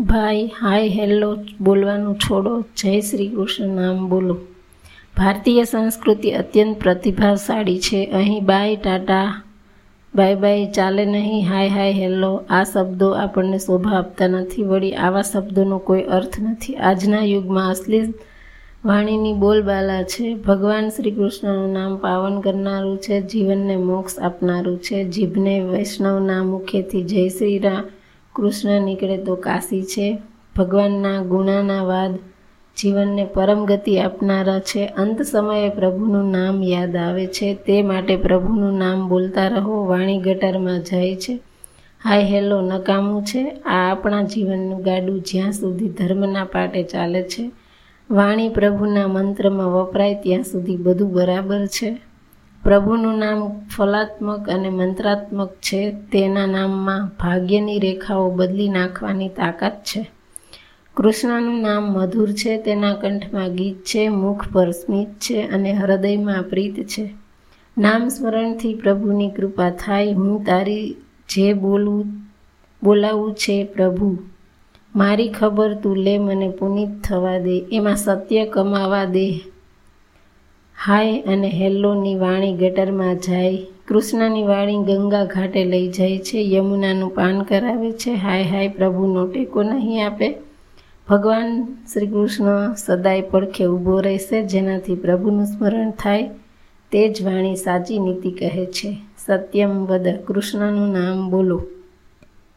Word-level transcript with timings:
ભાઈ, 0.00 0.46
હાય, 0.46 0.88
હેલો, 0.88 1.36
બોલવાનું 1.60 2.14
છોડો. 2.14 2.60
જય 2.60 3.00
શ્રી 3.00 3.28
કૃષ્ણ, 3.28 3.66
નામ 3.66 4.08
બોલો. 4.08 4.36
ભારતીય 5.16 5.64
સંસ્કૃતિ 5.64 6.30
અત્યંત 6.30 6.80
પ્રતિભાશાળી 6.80 7.78
છે. 7.78 8.06
અહીં 8.06 8.44
બાય, 8.44 8.76
ટાટા, 8.76 9.42
બાય 10.14 10.34
બાય, 10.34 10.70
ચાલે 10.70 11.04
નહીં. 11.04 11.48
Hi 11.48 11.68
hi, 11.68 11.92
hello. 11.92 12.44
આ 12.50 12.64
શબ્દો 12.64 13.10
આપણને 13.10 13.58
શોભા 13.58 13.98
આપતા 13.98 14.26
નથી. 14.26 14.62
વળી 14.62 14.92
આવા 14.92 15.22
શબ્દોનો 15.22 15.78
કોઈ 15.78 16.02
અર્થ 16.02 16.40
નથી. 16.40 16.74
આજના 16.74 17.24
યુગમાં 17.24 17.70
અસલી 17.70 18.00
વાણીની 18.84 19.32
બોલબાલા 19.32 20.02
છે. 20.02 20.34
ભગવાન 20.34 20.88
શ્રી 20.88 21.10
કૃષ્ણનું 21.10 21.72
નામ 21.72 21.96
પાવન 21.96 22.40
કરનારું 22.40 22.98
છે. 22.98 23.20
જીવનને 23.20 23.76
મોક્ષ 23.76 24.18
આપનારું 24.18 24.78
છે. 24.78 25.04
જીભને 25.04 25.60
વૈષ્ણવના 25.60 26.44
મુખેથી 26.44 27.02
જય 27.02 27.28
શ્રી 27.28 27.58
રામ. 27.58 27.82
કૃષ્ણ 28.36 28.80
નીકળે 28.82 29.16
તો 29.16 29.34
કાશી 29.36 29.82
છે. 29.82 30.18
ભગવાનના 30.56 31.22
ગુણાના 31.22 31.82
વાદ, 31.82 32.18
જીવનને 32.76 33.24
પરમ 33.24 33.64
ગતિ 33.64 33.98
આપનારા 33.98 34.58
છે. 34.58 34.86
અંત 34.86 35.22
સમયે 35.22 35.68
પ્રભુનું 35.68 36.30
નામ 36.30 36.62
યાદ 36.62 36.96
આવે 36.96 37.26
છે. 37.26 37.54
તે 37.54 37.82
માટે 37.82 38.16
પ્રભુનું 38.16 38.78
નામ 38.78 39.08
બોલતા 39.08 39.48
રહો, 39.48 39.86
વાણી 39.86 40.18
ગટરમાં 40.18 40.82
જાય 40.82 41.16
છે. 41.16 41.38
હાય 42.04 42.22
હેલો, 42.22 42.60
નકામું 42.60 43.24
છે. 43.24 43.50
આ 43.50 43.92
આપણા 43.92 44.22
જીવનનું 44.22 44.82
ગાડું 44.82 45.20
જ્યાં 45.20 45.52
સુધી 45.52 45.88
ધર્મના 45.88 46.44
પાટે 46.44 46.82
ચાલે 46.82 47.22
છે. 47.22 47.50
વાણી 48.10 48.48
પ્રભુના 48.48 49.06
મંત્રમાં 49.06 49.66
વપરાય 49.66 50.14
ત્યાં 50.14 50.42
સુધી 50.42 50.76
બધું 50.76 51.12
બરાબર 51.12 51.66
છે. 51.66 51.96
પ્રભુનું 52.62 53.18
નામ 53.18 53.60
ફલાત્મક 53.76 54.50
અને 54.50 54.68
મંત્રાત્મક 54.68 55.50
છે. 55.50 55.90
તેના 55.90 56.46
નામમાં 56.46 57.06
ભાગ્યની 57.06 57.78
રેખાઓ 57.78 58.30
બદલી 58.30 58.68
નાખવાની 58.68 59.28
તાકાત 59.28 59.84
છે. 59.84 60.10
કૃષ્ણનું 60.94 61.62
નામ 61.62 61.92
મધુર 61.92 62.32
છે. 62.32 62.62
તેના 62.62 62.94
કંઠમાં 62.94 63.54
ગીત 63.54 63.76
છે. 63.76 64.08
મુખ 64.08 64.52
પર 64.52 64.70
સ્મિત 64.70 65.08
છે 65.08 65.48
અને 65.48 65.72
હૃદયમાં 65.72 66.42
પ્રીત 66.42 66.86
છે. 66.86 67.14
નામ 67.78 68.08
સ્મરણથી 68.08 68.74
પ્રભુની 68.74 69.30
કૃપા 69.30 69.70
થાય. 69.70 70.12
હું 70.12 70.44
તારી 70.44 70.96
જે 71.28 71.52
બોલવું 71.52 72.04
બોલાવું 72.82 73.34
છે 73.34 73.64
પ્રભુ, 73.64 74.18
મારી 74.96 75.28
ખબર 75.28 75.74
તું 75.74 75.96
લે, 75.96 76.18
મને 76.18 76.48
પુનિત 76.48 76.88
થવા 77.04 77.38
દે. 77.38 77.64
એમાં 77.72 77.96
સત્ય 77.96 78.44
કમાવા 78.44 79.04
દે. 79.04 79.40
હાય 80.86 81.22
અને 81.22 81.48
હેલ્લોની 81.48 82.14
વાણી 82.14 82.56
ગટરમાં 82.56 83.16
જાય, 83.16 83.58
કૃષ્ણની 83.88 84.42
વાણી 84.42 84.76
ગંગા 84.76 85.24
ઘાટે 85.24 85.64
લઈ 85.64 85.88
જાય 85.88 86.18
છે, 86.18 86.38
યમુનાનું 86.54 87.14
પાન 87.14 87.42
કરાવે 87.42 87.92
છે. 87.92 88.10
હાય 88.14 88.42
હાય 88.42 88.68
પ્રભુનો 88.68 89.26
ટેકો 89.26 89.62
નહીં 89.62 90.06
આપે? 90.06 90.34
ભગવાન 91.08 91.64
શ્રી 91.92 92.06
કૃષ્ણ 92.06 92.74
સદાય 92.74 93.20
પડખે 93.20 93.66
ઊભો 93.66 94.00
રહેશે, 94.00 94.42
જેનાથી 94.42 94.94
પ્રભુનું 94.94 95.46
સ્મરણ 95.46 95.90
થાય. 95.90 96.30
તે 96.92 97.08
જ 97.08 97.22
વાણી 97.22 97.56
સાચી 97.56 97.98
નીતિ 97.98 98.30
કહે 98.30 98.66
છે. 98.66 98.96
સત્યમ 99.26 99.86
વદ 99.86 100.08
કૃષ્ણનું 100.08 100.92
નામ 100.92 101.30
બોલો. 101.30 101.62